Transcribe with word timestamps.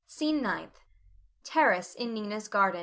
SCENE 0.07 0.41
NINTH. 0.41 0.79
[Terrace 1.43 1.93
in 1.93 2.15
Nina's 2.15 2.47
garden. 2.47 2.79